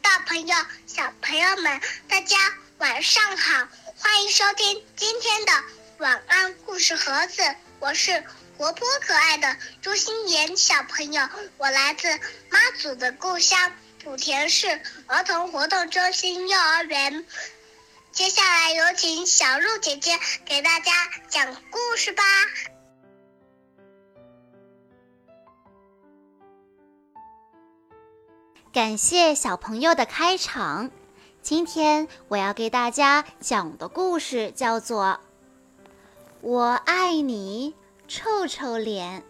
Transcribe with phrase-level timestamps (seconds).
[0.00, 2.36] 大朋友、小朋友们，大家
[2.78, 3.68] 晚上好！
[3.98, 5.52] 欢迎收听今天的
[5.98, 7.42] 晚安故事盒子，
[7.78, 8.24] 我是
[8.56, 12.08] 活泼可爱的朱心妍小朋友，我来自
[12.48, 13.72] 妈祖的故乡
[14.04, 17.26] 莆田市儿童活动中心幼儿园。
[18.12, 20.92] 接下来有请小鹿姐姐给大家
[21.28, 22.24] 讲故事吧。
[28.72, 30.92] 感谢小朋友的开场。
[31.42, 35.04] 今天我要给大家讲的故事叫做
[36.40, 37.74] 《我爱你
[38.06, 39.22] 臭臭脸》。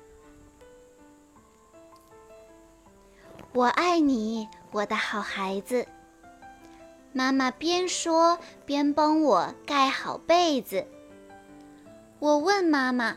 [3.54, 5.88] 我爱你，我的好孩子。
[7.14, 10.86] 妈妈边说边帮我盖好被子。
[12.18, 13.16] 我问妈妈：“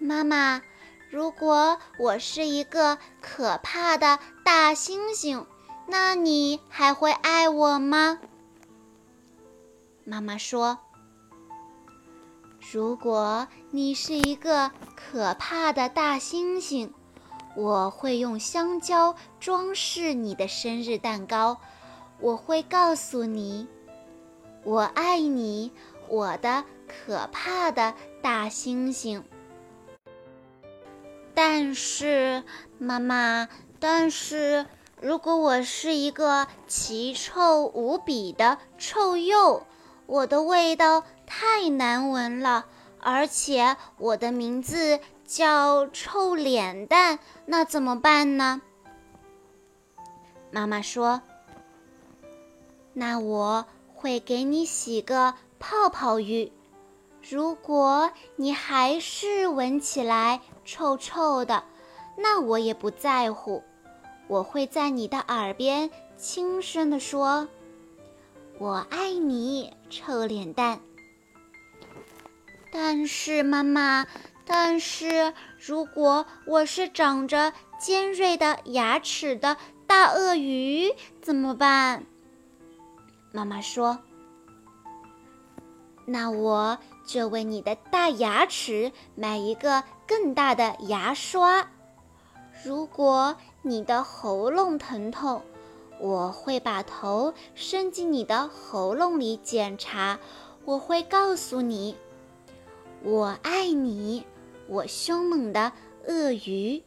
[0.00, 0.60] 妈妈。”
[1.10, 5.46] 如果我是一个可怕的大猩猩，
[5.86, 8.18] 那你还会爱我吗？
[10.04, 10.78] 妈妈说
[12.72, 16.90] ：“如果你是一个可怕的大猩猩，
[17.56, 21.58] 我会用香蕉装饰你的生日蛋糕。
[22.20, 23.66] 我会告诉你，
[24.62, 25.72] 我爱你，
[26.08, 29.22] 我的可怕的大猩猩。”
[31.40, 32.42] 但是，
[32.80, 34.66] 妈妈，但是
[35.00, 39.62] 如果我是一个奇臭无比的臭鼬，
[40.06, 42.66] 我的味道太难闻了，
[42.98, 48.60] 而且我的名字叫臭脸蛋，那怎么办呢？
[50.50, 51.22] 妈妈说
[52.94, 53.64] ：“那我
[53.94, 56.50] 会给你洗个泡泡浴。”
[57.30, 61.62] 如果你还是闻起来臭臭的，
[62.16, 63.62] 那我也不在乎。
[64.28, 67.46] 我会在你的耳边轻声地说
[68.58, 70.80] ：“我爱你，臭脸蛋。”
[72.72, 74.06] 但是妈妈，
[74.46, 82.06] 但是如果我是长着尖锐的牙齿的大鳄鱼怎么办？
[83.32, 83.98] 妈妈说
[86.08, 91.70] ：“那我。”就为你的大牙齿买一个更大的牙刷。
[92.62, 95.40] 如果你的喉咙疼痛，
[95.98, 100.20] 我会把头伸进你的喉咙里检查。
[100.66, 101.96] 我会告诉你，
[103.02, 104.26] 我爱你，
[104.66, 105.72] 我凶猛的
[106.06, 106.82] 鳄鱼。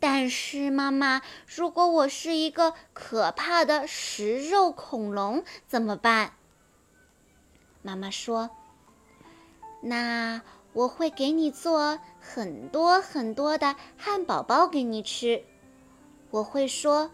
[0.00, 6.32] 但是妈妈，如果我是一个可怕的食肉恐龙怎么办？
[7.86, 8.50] 妈妈说
[9.80, 10.42] ：“那
[10.72, 15.44] 我会给你做很多很多的汉堡包给你吃。
[16.32, 17.12] 我会说，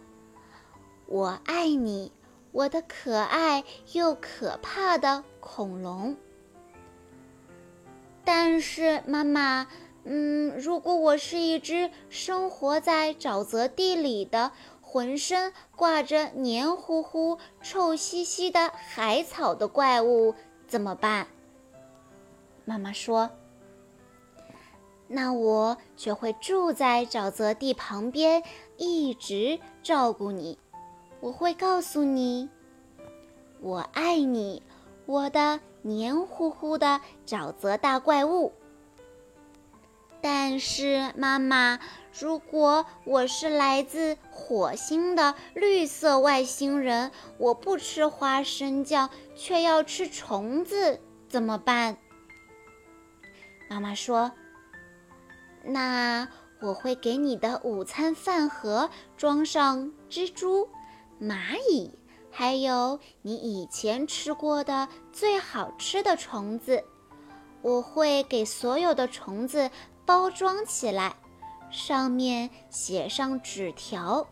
[1.04, 2.10] 我爱你，
[2.52, 6.16] 我的可爱又可怕的恐龙。
[8.24, 9.66] 但是妈妈，
[10.04, 20.34] 嗯，如果我是一只生活在沼泽地里的，浑身挂着黏糊糊、臭兮兮的海草的怪物。”
[20.72, 21.26] 怎么办？
[22.64, 23.30] 妈妈说
[25.06, 28.42] ：“那我就会住在沼泽地旁边，
[28.78, 30.58] 一直照顾你。
[31.20, 32.48] 我会告诉你，
[33.60, 34.62] 我爱你，
[35.04, 38.54] 我的黏糊糊的沼泽大怪物。
[40.22, 41.78] 但是，妈妈，
[42.20, 51.96] 如果我是来自火星的绿色外星人，我不吃花生酱，却要吃虫子，怎么办？
[53.70, 54.32] 妈妈说
[55.64, 56.28] ：“那
[56.60, 60.68] 我会给你的午餐饭盒装上蜘蛛、
[61.20, 61.98] 蚂蚁，
[62.30, 66.84] 还有你以前吃过的最好吃的虫子。
[67.62, 69.70] 我会给所有的虫子。”
[70.04, 71.14] 包装起来，
[71.72, 74.28] 上面写上纸条：“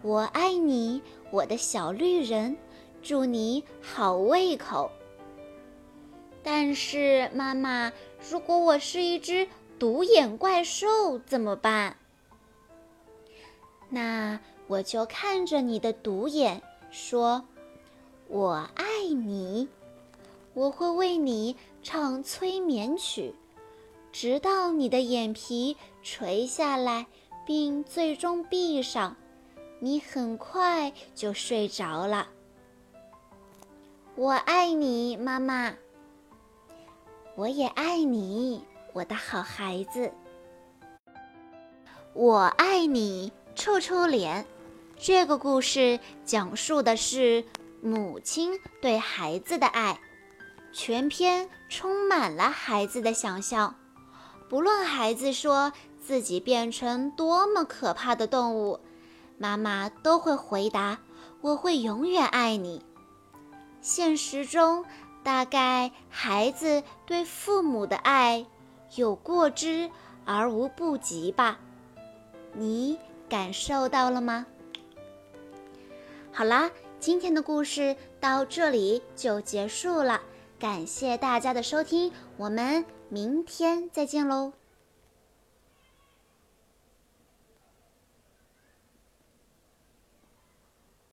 [0.00, 2.56] 我爱你，我的小绿人，
[3.02, 4.90] 祝你好胃口。”
[6.42, 7.92] 但是妈妈，
[8.30, 9.46] 如果我是一只
[9.78, 11.96] 独眼怪兽怎么办？
[13.88, 17.44] 那我就看着你的独眼说
[18.28, 19.68] ：“我爱你。”
[20.52, 23.34] 我会为你唱催眠曲。
[24.12, 27.06] 直到你的眼皮垂下来，
[27.46, 29.16] 并最终闭上，
[29.78, 32.28] 你很快就睡着了。
[34.16, 35.72] 我爱你，妈妈。
[37.36, 38.62] 我也爱你，
[38.92, 40.12] 我的好孩子。
[42.12, 44.44] 我爱你，臭臭脸。
[44.98, 47.42] 这个故事讲述的是
[47.80, 49.98] 母亲对孩子的爱，
[50.72, 53.74] 全篇充满了孩子的想象。
[54.50, 55.72] 不论孩子说
[56.04, 58.80] 自己变成多么可怕的动物，
[59.38, 60.98] 妈妈都会回答
[61.40, 62.84] ：“我会永远爱你。”
[63.80, 64.84] 现实中，
[65.22, 68.44] 大概孩子对父母的爱
[68.96, 69.88] 有过之
[70.24, 71.60] 而无不及吧？
[72.52, 72.98] 你
[73.28, 74.46] 感受到了吗？
[76.32, 80.20] 好啦，今天的故事到这里就结束了，
[80.58, 84.59] 感谢大家的收听，我们明天再见喽。